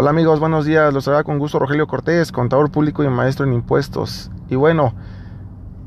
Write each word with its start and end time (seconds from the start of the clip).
Hola 0.00 0.08
amigos, 0.08 0.40
buenos 0.40 0.64
días. 0.64 0.94
Los 0.94 1.04
saluda 1.04 1.24
con 1.24 1.38
gusto 1.38 1.58
Rogelio 1.58 1.86
Cortés, 1.86 2.32
contador 2.32 2.70
público 2.70 3.04
y 3.04 3.08
maestro 3.10 3.44
en 3.44 3.52
impuestos. 3.52 4.30
Y 4.48 4.54
bueno, 4.54 4.94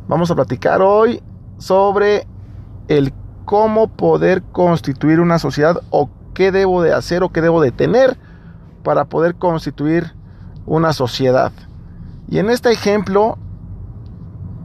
vamos 0.08 0.29
a 0.29 0.36
platicar 0.36 0.84
hoy 0.84 1.24
sobre 1.58 2.28
el 2.89 3.12
cómo 3.46 3.88
poder 3.88 4.44
constituir 4.44 5.20
una 5.20 5.39
sociedad 5.39 5.81
o 5.89 6.12
qué 6.36 6.52
debo 6.52 6.84
de 6.84 6.94
hacer 6.94 7.23
o 7.23 7.29
qué 7.29 7.41
debo 7.41 7.60
de 7.60 7.71
tener 7.71 8.15
para 8.84 9.06
poder 9.06 9.34
constituir 9.34 10.14
una 10.68 10.94
sociedad. 10.94 11.52
Y 12.30 12.38
en 12.38 12.52
este 12.52 12.72
ejemplo 12.72 13.40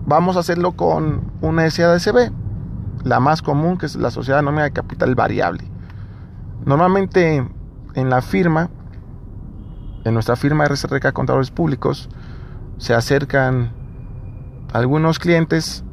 vamos 0.05 0.37
a 0.37 0.41
hacerlo 0.41 0.73
con 0.73 1.23
una 1.41 1.71
SADCB, 1.71 2.33
la 3.03 3.19
más 3.19 3.41
común 3.41 3.79
que 3.79 3.87
es 3.87 3.97
la 3.97 4.11
sociedad 4.11 4.41
anónima 4.41 4.65
de 4.65 4.73
capital 4.73 5.15
variable. 5.15 5.65
Normalmente 6.67 7.49
en 7.95 8.11
la 8.11 8.21
firma, 8.21 8.69
en 10.09 10.15
nuestra 10.15 10.37
firma 10.37 10.67
RSRK 10.67 11.13
Contadores 11.13 11.51
Públicos, 11.51 12.09
se 12.79 12.95
acercan 12.95 13.73
algunos 14.73 15.19
clientes 15.19 15.85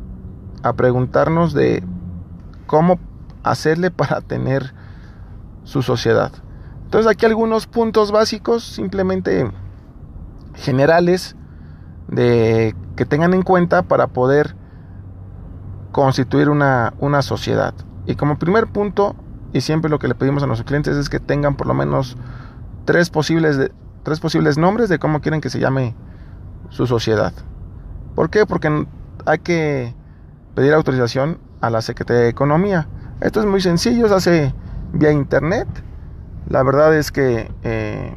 a 0.64 0.74
preguntarnos 0.74 1.54
de 1.54 1.84
cómo 2.66 3.00
hacerle 3.44 3.92
para 3.92 4.22
tener 4.22 4.74
su 5.64 5.82
sociedad. 5.82 6.32
Entonces 6.86 7.12
aquí 7.12 7.26
algunos 7.26 7.68
puntos 7.68 8.12
básicos, 8.12 8.64
simplemente 8.64 9.52
generales, 10.54 11.36
de 12.08 12.76
que 12.96 13.06
tengan 13.06 13.34
en 13.34 13.42
cuenta 13.42 13.84
para 13.84 14.08
poder 14.08 14.56
constituir 15.92 16.50
una, 16.50 16.94
una 17.00 17.22
sociedad. 17.22 17.74
Y 18.06 18.16
como 18.16 18.38
primer 18.38 18.68
punto, 18.68 19.16
y 19.54 19.62
siempre 19.62 19.90
lo 19.90 20.00
que 20.00 20.08
le 20.08 20.16
pedimos 20.16 20.44
a 20.44 20.48
nuestros 20.48 20.68
clientes 20.68 20.96
es 20.96 21.10
que 21.10 21.20
tengan 21.20 21.56
por 21.56 21.68
lo 21.68 21.74
menos 21.74 22.18
tres 22.86 23.10
posibles, 23.10 23.72
tres 24.06 24.20
posibles 24.20 24.58
nombres 24.58 24.88
de 24.88 25.00
cómo 25.00 25.20
quieren 25.20 25.42
que 25.42 25.50
se 25.50 25.60
llame 25.60 25.96
su 26.70 26.86
sociedad. 26.86 27.34
¿Por 28.14 28.30
qué? 28.30 28.46
Porque 28.46 28.86
hay 29.26 29.40
que 29.40 29.94
pedir 30.54 30.74
autorización 30.74 31.40
a 31.60 31.70
la 31.72 31.82
Secretaría 31.82 32.22
de 32.22 32.30
Economía. 32.30 32.88
Esto 33.20 33.40
es 33.40 33.48
muy 33.48 33.62
sencillo, 33.62 34.08
se 34.08 34.14
hace 34.14 34.54
vía 34.94 35.12
internet. 35.12 35.68
La 36.48 36.62
verdad 36.62 36.96
es 36.96 37.12
que 37.12 37.52
eh, 37.64 38.16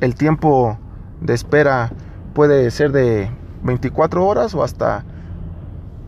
el 0.00 0.14
tiempo 0.14 0.78
de 1.20 1.34
espera 1.34 1.92
puede 2.32 2.70
ser 2.70 2.90
de 2.90 3.30
24 3.64 4.26
horas 4.26 4.54
o 4.54 4.64
hasta 4.64 5.04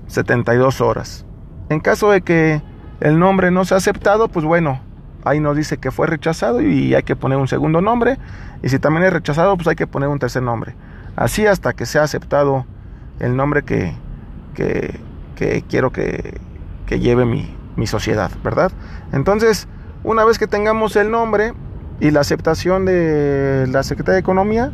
72 0.06 0.80
horas. 0.80 1.26
En 1.68 1.80
caso 1.80 2.10
de 2.10 2.22
que 2.22 2.62
el 3.00 3.18
nombre 3.18 3.50
no 3.50 3.66
sea 3.66 3.76
aceptado, 3.76 4.28
pues 4.28 4.46
bueno, 4.46 4.80
ahí 5.24 5.40
nos 5.40 5.56
dice 5.56 5.78
que 5.78 5.90
fue 5.90 6.06
rechazado 6.06 6.60
y 6.60 6.94
hay 6.94 7.02
que 7.02 7.16
poner 7.16 7.38
un 7.38 7.48
segundo 7.48 7.80
nombre. 7.80 8.18
Y 8.62 8.68
si 8.68 8.78
también 8.78 9.04
es 9.04 9.12
rechazado, 9.12 9.56
pues 9.56 9.68
hay 9.68 9.76
que 9.76 9.86
poner 9.86 10.08
un 10.08 10.18
tercer 10.18 10.42
nombre. 10.42 10.74
Así 11.16 11.46
hasta 11.46 11.72
que 11.72 11.86
sea 11.86 12.02
aceptado 12.02 12.66
el 13.18 13.36
nombre 13.36 13.62
que, 13.62 13.94
que, 14.54 15.64
quiero 15.68 15.92
que, 15.92 16.40
que 16.86 17.00
lleve 17.00 17.24
mi, 17.24 17.54
mi 17.76 17.86
sociedad, 17.86 18.30
¿verdad? 18.42 18.72
Entonces, 19.12 19.68
una 20.04 20.24
vez 20.24 20.38
que 20.38 20.46
tengamos 20.46 20.96
el 20.96 21.10
nombre 21.10 21.52
y 22.00 22.10
la 22.10 22.20
aceptación 22.20 22.84
de 22.84 23.66
la 23.70 23.82
Secretaría 23.82 24.14
de 24.14 24.20
Economía, 24.20 24.70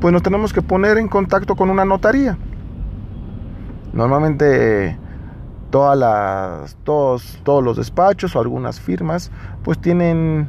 pues 0.00 0.12
nos 0.12 0.22
tenemos 0.22 0.52
que 0.52 0.62
poner 0.62 0.98
en 0.98 1.08
contacto 1.08 1.56
con 1.56 1.70
una 1.70 1.84
notaría. 1.84 2.36
Normalmente 3.92 4.98
todas 5.72 5.98
las, 5.98 6.76
todos, 6.84 7.40
todos 7.44 7.64
los 7.64 7.78
despachos 7.78 8.36
o 8.36 8.40
algunas 8.40 8.78
firmas 8.78 9.32
pues 9.64 9.80
tienen 9.80 10.48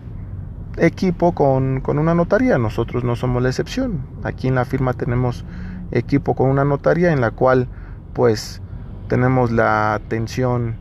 equipo 0.77 1.33
con, 1.33 1.79
con, 1.79 1.97
una 1.97 2.13
notaría. 2.13 2.57
Nosotros 2.57 3.05
no 3.05 3.15
somos 3.15 3.41
la 3.41 3.49
excepción. 3.49 4.05
Aquí 4.23 4.49
en 4.49 4.55
la 4.55 4.65
firma 4.65 4.93
tenemos 4.93 5.45
equipo 5.91 6.35
con 6.35 6.49
una 6.49 6.65
notaría 6.65 7.13
en 7.13 7.21
la 7.21 7.31
cual 7.31 7.69
pues 8.13 8.61
tenemos 9.07 9.51
la 9.51 9.93
atención 9.93 10.75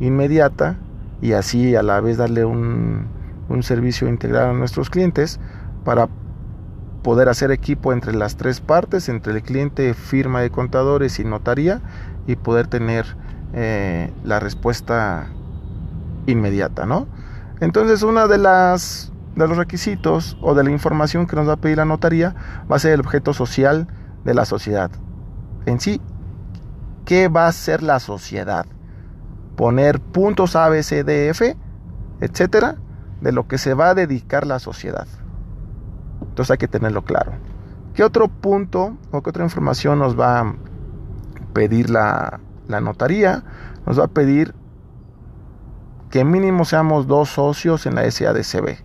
inmediata 0.00 0.76
y 1.20 1.32
así 1.34 1.76
a 1.76 1.82
la 1.82 2.00
vez 2.00 2.16
darle 2.16 2.46
un, 2.46 3.08
un 3.50 3.62
servicio 3.62 4.08
integral 4.08 4.50
a 4.50 4.52
nuestros 4.54 4.88
clientes 4.88 5.38
para 5.84 6.08
poder 7.02 7.28
hacer 7.28 7.50
equipo 7.50 7.92
entre 7.92 8.14
las 8.14 8.36
tres 8.36 8.62
partes, 8.62 9.10
entre 9.10 9.34
el 9.34 9.42
cliente, 9.42 9.92
firma 9.92 10.40
de 10.40 10.48
contadores 10.48 11.18
y 11.18 11.24
notaría, 11.24 11.82
y 12.26 12.36
poder 12.36 12.68
tener 12.68 13.16
eh, 13.54 14.12
la 14.24 14.40
respuesta 14.40 15.26
inmediata, 16.26 16.86
¿no? 16.86 17.06
Entonces, 17.60 18.02
una 18.02 18.26
de 18.26 18.38
las 18.38 19.12
de 19.36 19.48
los 19.48 19.56
requisitos 19.56 20.36
o 20.42 20.54
de 20.54 20.62
la 20.64 20.70
información 20.70 21.26
que 21.26 21.36
nos 21.36 21.48
va 21.48 21.54
a 21.54 21.56
pedir 21.56 21.78
la 21.78 21.84
notaría 21.84 22.34
va 22.70 22.76
a 22.76 22.78
ser 22.78 22.92
el 22.92 23.00
objeto 23.00 23.32
social 23.32 23.88
de 24.24 24.34
la 24.34 24.44
sociedad. 24.44 24.90
En 25.64 25.80
sí, 25.80 26.00
¿qué 27.04 27.28
va 27.28 27.46
a 27.46 27.52
ser 27.52 27.82
la 27.82 27.98
sociedad? 27.98 28.66
Poner 29.56 30.00
puntos 30.00 30.56
A, 30.56 30.68
B, 30.68 30.82
C, 30.82 31.04
D, 31.04 31.28
F, 31.30 31.56
etcétera, 32.20 32.76
de 33.20 33.32
lo 33.32 33.48
que 33.48 33.58
se 33.58 33.74
va 33.74 33.90
a 33.90 33.94
dedicar 33.94 34.46
la 34.46 34.58
sociedad. 34.58 35.06
Entonces 36.20 36.50
hay 36.50 36.58
que 36.58 36.68
tenerlo 36.68 37.02
claro. 37.04 37.32
¿Qué 37.94 38.04
otro 38.04 38.28
punto 38.28 38.96
o 39.10 39.22
qué 39.22 39.30
otra 39.30 39.44
información 39.44 39.98
nos 39.98 40.18
va 40.18 40.40
a 40.40 40.54
pedir 41.52 41.90
la, 41.90 42.40
la 42.68 42.80
notaría? 42.80 43.42
Nos 43.86 43.98
va 43.98 44.04
a 44.04 44.08
pedir 44.08 44.54
que 46.10 46.24
mínimo 46.24 46.64
seamos 46.64 47.06
dos 47.06 47.30
socios 47.30 47.86
en 47.86 47.94
la 47.94 48.10
SADCB. 48.10 48.78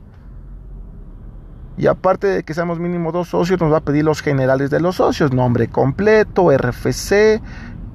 Y 1.77 1.87
aparte 1.87 2.27
de 2.27 2.43
que 2.43 2.53
seamos 2.53 2.79
mínimo 2.79 3.11
dos 3.11 3.27
socios, 3.29 3.59
nos 3.59 3.71
va 3.71 3.77
a 3.77 3.81
pedir 3.81 4.03
los 4.03 4.21
generales 4.21 4.69
de 4.69 4.79
los 4.79 4.95
socios, 4.95 5.31
nombre 5.31 5.67
completo, 5.67 6.49
RFC, 6.49 7.41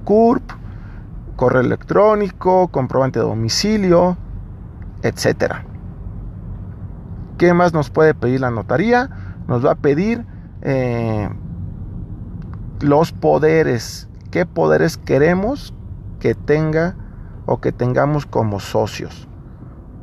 CURP, 0.05 0.43
correo 1.35 1.63
electrónico, 1.63 2.69
comprobante 2.69 3.19
de 3.19 3.25
domicilio, 3.25 4.17
etcétera. 5.03 5.65
¿Qué 7.39 7.55
más 7.55 7.73
nos 7.73 7.91
puede 7.91 8.15
pedir 8.15 8.41
la 8.41 8.53
notaría? 8.53 9.11
nos 9.47 9.65
va 9.65 9.73
a 9.73 9.75
pedir 9.75 10.25
eh, 10.63 11.29
los 12.81 13.13
poderes, 13.13 14.09
qué 14.33 14.47
poderes 14.47 14.97
queremos 14.97 15.73
que 16.19 16.35
tenga 16.35 16.97
o 17.47 17.61
que 17.61 17.71
tengamos 17.71 18.27
como 18.27 18.59
socios. 18.59 19.29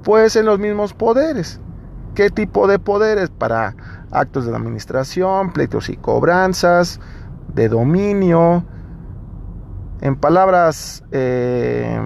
Puede 0.04 0.30
ser 0.30 0.46
los 0.46 0.60
mismos 0.60 0.94
poderes. 0.94 1.60
¿Qué 2.16 2.30
tipo 2.30 2.68
de 2.68 2.80
poderes? 2.80 3.30
Para 3.30 3.76
actos 4.12 4.46
de 4.46 4.56
administración, 4.56 5.52
pleitos 5.52 5.90
y 5.90 5.98
cobranzas, 5.98 7.02
de 7.54 7.68
dominio. 7.68 8.64
En 10.02 10.16
palabras 10.16 11.04
eh, 11.12 12.00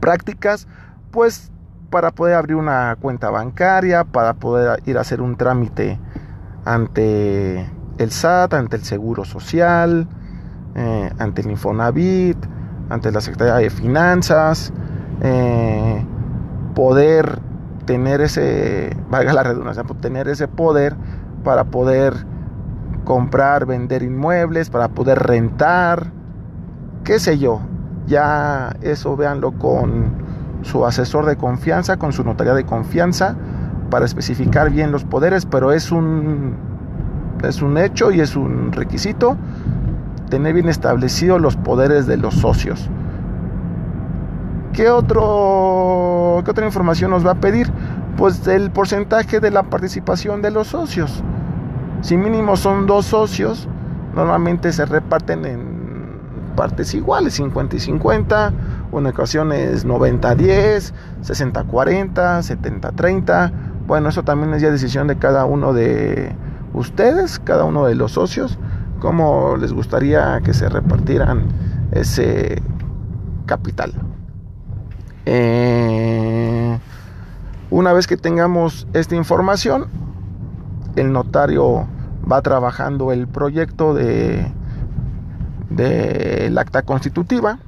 prácticas, 0.00 0.68
pues 1.10 1.50
para 1.90 2.10
poder 2.10 2.34
abrir 2.34 2.56
una 2.56 2.96
cuenta 3.00 3.30
bancaria, 3.30 4.04
para 4.04 4.34
poder 4.34 4.82
ir 4.86 4.98
a 4.98 5.00
hacer 5.00 5.22
un 5.22 5.36
trámite 5.36 5.98
ante 6.64 7.66
el 7.96 8.10
SAT, 8.10 8.54
ante 8.54 8.76
el 8.76 8.84
Seguro 8.84 9.24
Social, 9.24 10.06
eh, 10.80 11.10
ante 11.18 11.42
el 11.42 11.50
Infonavit, 11.50 12.36
ante 12.88 13.10
la 13.10 13.20
Secretaría 13.20 13.56
de 13.56 13.68
Finanzas, 13.68 14.72
eh, 15.22 16.04
poder 16.76 17.40
tener 17.84 18.20
ese, 18.20 18.96
valga 19.10 19.32
la 19.32 19.42
redundancia, 19.42 19.82
tener 20.00 20.28
ese 20.28 20.46
poder 20.46 20.94
para 21.42 21.64
poder 21.64 22.14
comprar, 23.04 23.66
vender 23.66 24.04
inmuebles, 24.04 24.70
para 24.70 24.86
poder 24.86 25.18
rentar, 25.18 26.12
qué 27.02 27.18
sé 27.18 27.38
yo, 27.38 27.60
ya 28.06 28.76
eso 28.80 29.16
véanlo 29.16 29.58
con 29.58 30.12
su 30.62 30.86
asesor 30.86 31.26
de 31.26 31.36
confianza, 31.36 31.96
con 31.96 32.12
su 32.12 32.22
notaría 32.22 32.54
de 32.54 32.64
confianza, 32.64 33.34
para 33.90 34.04
especificar 34.04 34.70
bien 34.70 34.92
los 34.92 35.02
poderes, 35.02 35.44
pero 35.44 35.72
es 35.72 35.90
un, 35.90 36.54
es 37.42 37.62
un 37.62 37.78
hecho 37.78 38.12
y 38.12 38.20
es 38.20 38.36
un 38.36 38.70
requisito 38.70 39.36
tener 40.28 40.54
bien 40.54 40.68
establecidos 40.68 41.40
los 41.40 41.56
poderes 41.56 42.06
de 42.06 42.16
los 42.16 42.34
socios. 42.34 42.88
¿Qué, 44.72 44.90
otro, 44.90 46.42
¿Qué 46.44 46.50
otra 46.50 46.66
información 46.66 47.10
nos 47.10 47.26
va 47.26 47.32
a 47.32 47.40
pedir? 47.40 47.70
Pues 48.16 48.46
el 48.46 48.70
porcentaje 48.70 49.40
de 49.40 49.50
la 49.50 49.64
participación 49.64 50.42
de 50.42 50.50
los 50.50 50.68
socios. 50.68 51.22
Si 52.00 52.16
mínimo 52.16 52.56
son 52.56 52.86
dos 52.86 53.06
socios, 53.06 53.68
normalmente 54.14 54.72
se 54.72 54.86
reparten 54.86 55.44
en 55.44 55.78
partes 56.54 56.94
iguales, 56.94 57.34
50 57.34 57.76
y 57.76 57.80
50 57.80 58.52
o 58.90 58.98
en 58.98 59.06
ocasiones 59.06 59.86
90-10, 59.86 60.92
60-40, 61.22 62.12
70-30. 62.14 63.52
Bueno, 63.86 64.08
eso 64.08 64.22
también 64.22 64.52
es 64.54 64.62
ya 64.62 64.70
decisión 64.70 65.06
de 65.06 65.16
cada 65.16 65.44
uno 65.44 65.72
de 65.72 66.34
ustedes, 66.74 67.38
cada 67.38 67.64
uno 67.64 67.86
de 67.86 67.94
los 67.94 68.12
socios, 68.12 68.58
cómo 68.98 69.56
les 69.56 69.72
gustaría 69.72 70.40
que 70.44 70.54
se 70.54 70.68
repartieran 70.68 71.46
ese 71.92 72.62
capital. 73.46 73.92
Eh, 75.26 76.78
una 77.70 77.92
vez 77.92 78.06
que 78.06 78.16
tengamos 78.16 78.86
esta 78.92 79.14
información, 79.14 79.88
el 80.96 81.12
notario 81.12 81.86
va 82.30 82.42
trabajando 82.42 83.12
el 83.12 83.28
proyecto 83.28 83.94
de 83.94 84.52
del 85.70 86.56
acta 86.56 86.82
constitutiva, 86.82 87.58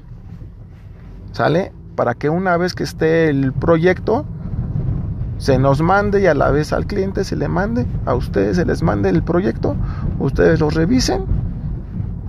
¿sale? 1.32 1.72
Para 1.96 2.14
que 2.14 2.30
una 2.30 2.56
vez 2.56 2.74
que 2.74 2.82
esté 2.82 3.28
el 3.28 3.52
proyecto, 3.52 4.24
se 5.40 5.58
nos 5.58 5.80
mande 5.80 6.20
y 6.20 6.26
a 6.26 6.34
la 6.34 6.50
vez 6.50 6.72
al 6.72 6.86
cliente 6.86 7.24
se 7.24 7.36
le 7.36 7.48
mande, 7.48 7.86
a 8.04 8.14
ustedes 8.14 8.56
se 8.56 8.64
les 8.64 8.82
mande 8.82 9.08
el 9.08 9.22
proyecto, 9.22 9.74
ustedes 10.20 10.60
lo 10.60 10.70
revisen 10.70 11.24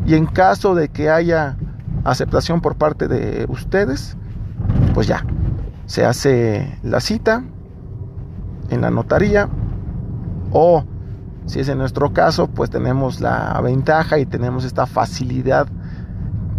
y 0.05 0.15
en 0.15 0.25
caso 0.25 0.73
de 0.73 0.89
que 0.89 1.09
haya 1.09 1.57
aceptación 2.03 2.61
por 2.61 2.75
parte 2.75 3.07
de 3.07 3.45
ustedes, 3.49 4.17
pues 4.93 5.07
ya, 5.07 5.23
se 5.85 6.05
hace 6.05 6.79
la 6.83 6.99
cita 6.99 7.43
en 8.69 8.81
la 8.81 8.89
notaría 8.89 9.49
o 10.51 10.85
si 11.45 11.59
es 11.59 11.69
en 11.69 11.77
nuestro 11.77 12.13
caso, 12.13 12.47
pues 12.47 12.69
tenemos 12.69 13.19
la 13.19 13.59
ventaja 13.61 14.19
y 14.19 14.25
tenemos 14.25 14.63
esta 14.63 14.85
facilidad 14.85 15.67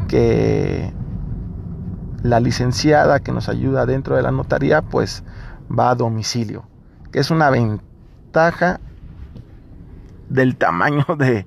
que 0.09 0.93
la 2.23 2.41
licenciada 2.41 3.21
que 3.21 3.33
nos 3.33 3.49
ayuda 3.49 3.87
dentro 3.87 4.17
de 4.17 4.23
la 4.23 4.31
notaría, 4.31 4.83
pues 4.83 5.25
va 5.71 5.91
a 5.91 5.95
domicilio, 5.95 6.65
que 7.11 7.21
es 7.21 7.31
una 7.31 7.51
ventaja 7.51 8.81
del 10.33 10.57
tamaño 10.57 11.05
de, 11.19 11.47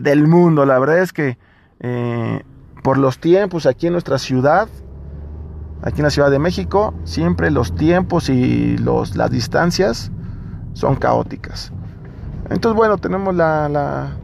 del 0.00 0.26
mundo. 0.26 0.66
La 0.66 0.78
verdad 0.78 0.98
es 0.98 1.12
que 1.12 1.38
eh, 1.80 2.42
por 2.82 2.98
los 2.98 3.18
tiempos 3.18 3.66
aquí 3.66 3.86
en 3.86 3.92
nuestra 3.92 4.18
ciudad, 4.18 4.68
aquí 5.82 6.00
en 6.00 6.04
la 6.04 6.10
Ciudad 6.10 6.30
de 6.30 6.38
México, 6.38 6.94
siempre 7.04 7.50
los 7.50 7.74
tiempos 7.74 8.28
y 8.28 8.78
los, 8.78 9.16
las 9.16 9.30
distancias 9.30 10.10
son 10.74 10.96
caóticas. 10.96 11.72
Entonces, 12.50 12.76
bueno, 12.76 12.98
tenemos 12.98 13.34
la, 13.34 14.16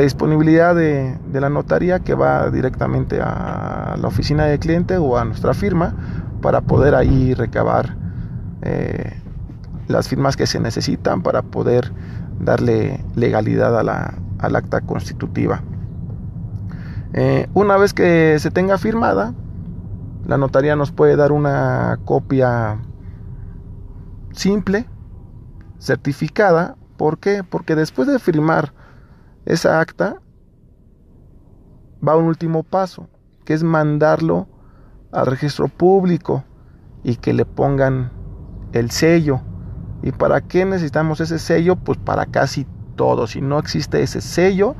disponibilidad 0.00 0.74
de, 0.74 1.18
la 1.32 1.50
notaría 1.50 2.00
que 2.00 2.14
va 2.14 2.50
directamente 2.50 3.20
a 3.20 3.96
la 4.00 4.08
oficina 4.08 4.44
del 4.44 4.58
cliente 4.58 4.96
o 4.96 5.18
a 5.18 5.24
nuestra 5.24 5.54
firma 5.54 5.94
para 6.40 6.62
poder 6.62 6.94
ahí 6.94 7.34
recabar 7.34 7.96
eh, 8.62 9.20
las 9.86 10.08
firmas 10.08 10.36
que 10.36 10.46
se 10.46 10.60
necesitan 10.60 11.22
para 11.22 11.42
poder 11.42 11.92
darle 12.40 13.04
legalidad 13.16 13.78
a 13.78 13.82
la, 13.82 14.14
al 14.38 14.56
acta 14.56 14.80
constitutiva. 14.80 15.62
Eh, 17.14 17.48
una 17.54 17.76
vez 17.76 17.94
que 17.94 18.38
se 18.38 18.50
tenga 18.50 18.78
firmada, 18.78 19.34
la 20.26 20.36
notaría 20.36 20.76
nos 20.76 20.92
puede 20.92 21.16
dar 21.16 21.32
una 21.32 21.98
copia 22.04 22.78
simple, 24.32 24.86
certificada 25.78 26.76
¿Por 26.98 27.18
qué? 27.18 27.44
Porque 27.48 27.76
después 27.76 28.08
de 28.08 28.18
firmar 28.18 28.74
esa 29.46 29.80
acta, 29.80 30.20
va 32.06 32.16
un 32.16 32.24
último 32.24 32.64
paso, 32.64 33.08
que 33.44 33.54
es 33.54 33.62
mandarlo 33.62 34.48
al 35.12 35.26
registro 35.26 35.68
público 35.68 36.44
y 37.04 37.16
que 37.16 37.32
le 37.32 37.46
pongan 37.46 38.10
el 38.72 38.90
sello. 38.90 39.40
¿Y 40.02 40.12
para 40.12 40.40
qué 40.40 40.64
necesitamos 40.64 41.20
ese 41.20 41.38
sello? 41.38 41.76
Pues 41.76 41.98
para 41.98 42.26
casi 42.26 42.66
todo. 42.96 43.26
Si 43.26 43.40
no 43.40 43.58
existe 43.58 44.02
ese 44.02 44.20
sello 44.20 44.74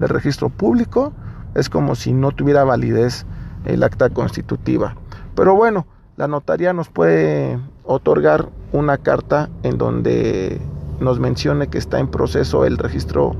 del 0.00 0.08
registro 0.08 0.48
público, 0.48 1.12
es 1.54 1.68
como 1.68 1.94
si 1.94 2.12
no 2.12 2.32
tuviera 2.32 2.64
validez 2.64 3.26
el 3.64 3.82
acta 3.82 4.10
constitutiva. 4.10 4.96
Pero 5.34 5.54
bueno, 5.54 5.86
la 6.16 6.28
notaría 6.28 6.72
nos 6.72 6.88
puede 6.88 7.58
otorgar 7.84 8.48
una 8.72 8.98
carta 8.98 9.50
en 9.62 9.78
donde 9.78 10.60
nos 11.00 11.20
mencione 11.20 11.68
que 11.68 11.78
está 11.78 11.98
en 11.98 12.08
proceso 12.08 12.64
el 12.64 12.78
registro 12.78 13.34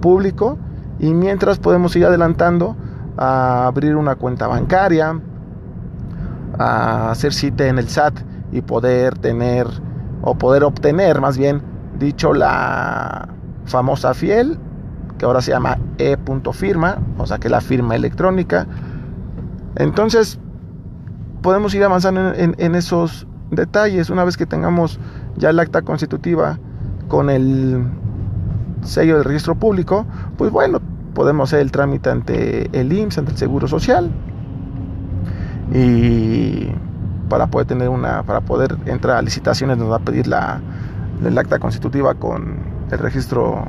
público 0.00 0.58
y 0.98 1.14
mientras 1.14 1.58
podemos 1.58 1.94
ir 1.96 2.04
adelantando 2.04 2.76
a 3.16 3.66
abrir 3.66 3.96
una 3.96 4.16
cuenta 4.16 4.46
bancaria, 4.46 5.20
a 6.58 7.10
hacer 7.10 7.32
cita 7.32 7.66
en 7.66 7.78
el 7.78 7.88
SAT 7.88 8.20
y 8.52 8.62
poder 8.62 9.18
tener 9.18 9.66
o 10.22 10.36
poder 10.36 10.64
obtener 10.64 11.20
más 11.20 11.38
bien 11.38 11.62
dicho 11.98 12.32
la 12.32 13.28
famosa 13.64 14.14
fiel 14.14 14.58
que 15.18 15.26
ahora 15.26 15.42
se 15.42 15.50
llama 15.50 15.78
e.firma, 15.98 16.98
o 17.18 17.26
sea 17.26 17.38
que 17.38 17.48
la 17.48 17.60
firma 17.60 17.96
electrónica. 17.96 18.66
Entonces 19.76 20.38
podemos 21.42 21.74
ir 21.74 21.84
avanzando 21.84 22.32
en, 22.34 22.74
esos 22.74 23.26
detalles 23.50 24.10
una 24.10 24.24
vez 24.24 24.36
que 24.36 24.46
tengamos 24.46 24.98
ya 25.36 25.50
el 25.50 25.58
acta 25.58 25.82
constitutiva 25.82 26.58
con 27.08 27.30
el 27.30 27.84
sello 28.82 29.16
del 29.16 29.24
registro 29.24 29.56
público, 29.56 30.06
pues 30.36 30.52
bueno, 30.52 30.80
podemos 31.14 31.50
hacer 31.50 31.60
el 31.60 31.72
trámite 31.72 32.10
ante 32.10 32.70
el 32.78 32.92
IMSS, 32.92 33.18
ante 33.18 33.32
el 33.32 33.38
Seguro 33.38 33.66
Social. 33.66 34.10
Y 35.72 36.68
para 37.28 37.46
poder 37.48 37.66
tener 37.66 37.88
una, 37.88 38.22
para 38.22 38.40
poder 38.40 38.76
entrar 38.86 39.16
a 39.18 39.22
licitaciones 39.22 39.78
nos 39.78 39.90
va 39.90 39.96
a 39.96 40.00
pedir 40.00 40.26
la, 40.26 40.60
el 41.24 41.36
acta 41.36 41.58
constitutiva 41.58 42.14
con 42.14 42.58
el 42.90 42.98
registro, 42.98 43.66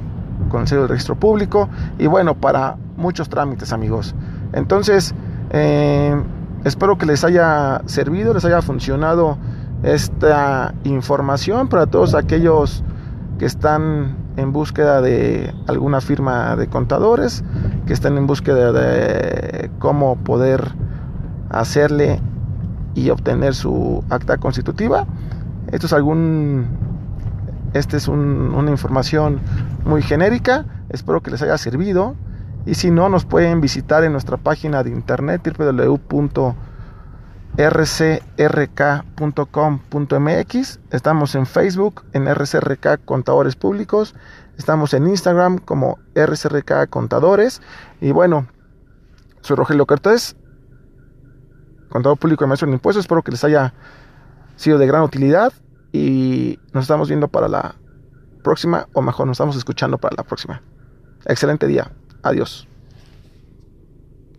con 0.50 0.62
el 0.62 0.68
sello 0.68 0.82
del 0.82 0.90
registro 0.90 1.16
público. 1.16 1.70
Y 1.98 2.08
bueno, 2.08 2.36
para 2.36 2.78
muchos 2.98 3.30
trámites, 3.30 3.74
amigos. 3.74 4.16
Entonces, 4.54 5.14
eh, 5.52 6.16
espero 6.64 6.98
que 6.98 7.06
les 7.06 7.24
haya 7.24 7.82
servido, 7.86 8.34
les 8.34 8.46
haya 8.46 8.62
funcionado 8.62 9.38
esta 9.84 10.74
información 10.84 11.70
para 11.70 11.88
todos 11.88 12.14
aquellos 12.14 12.84
que 13.38 13.46
están 13.46 14.18
en 14.36 14.52
búsqueda 14.52 15.02
de 15.02 15.54
alguna 15.68 16.02
firma 16.02 16.56
de 16.56 16.68
contadores, 16.68 17.44
que 17.88 17.94
están 17.94 18.18
en 18.18 18.28
búsqueda 18.28 18.72
de 18.74 19.72
cómo 19.80 20.18
poder 20.18 20.74
hacerle 21.50 22.22
y 23.00 23.10
obtener 23.10 23.56
su 23.56 24.04
acta 24.10 24.38
constitutiva. 24.38 25.06
Esto 25.72 25.88
es 25.88 25.94
algún 25.94 26.68
esta 27.74 27.98
es 27.98 28.08
una 28.08 28.72
información 28.72 29.40
muy 29.86 30.02
genérica, 30.02 30.66
espero 30.90 31.22
que 31.22 31.30
les 31.30 31.42
haya 31.44 31.58
servido 31.58 32.16
y 32.66 32.74
si 32.74 32.90
no 32.90 33.10
nos 33.10 33.26
pueden 33.26 33.62
visitar 33.62 34.04
en 34.04 34.12
nuestra 34.12 34.38
página 34.38 34.84
de 34.84 34.90
internet 34.90 35.42
www 35.46 36.56
rcrk.com.mx. 37.58 38.40
Estamos 40.92 41.36
en 41.36 41.46
Facebook, 41.46 42.06
en 42.14 42.28
RCRK 42.28 43.04
Contadores 43.04 43.56
Públicos. 43.58 44.16
Estamos 44.58 44.94
en 44.94 45.08
Instagram 45.08 45.58
como 45.58 46.00
RCRK 46.16 46.90
Contadores. 46.90 47.62
Y 48.00 48.12
bueno, 48.12 48.48
soy 49.42 49.58
Rogelio 49.58 49.86
Cortés, 49.86 50.38
contador 51.90 52.18
público 52.18 52.44
y 52.46 52.48
maestro 52.48 52.68
en 52.68 52.74
impuestos. 52.74 53.06
Espero 53.06 53.22
que 53.22 53.32
les 53.32 53.44
haya 53.44 53.74
sido 54.56 54.78
de 54.78 54.88
gran 54.88 55.04
utilidad. 55.04 55.54
Y 55.92 56.60
nos 56.74 56.84
estamos 56.84 57.10
viendo 57.10 57.28
para 57.28 57.48
la 57.48 57.76
próxima, 58.44 58.88
o 58.94 59.02
mejor, 59.02 59.28
nos 59.28 59.36
estamos 59.36 59.56
escuchando 59.56 59.98
para 59.98 60.16
la 60.16 60.24
próxima. 60.24 60.62
Excelente 61.26 61.68
día. 61.68 61.92
Adiós. 62.24 62.68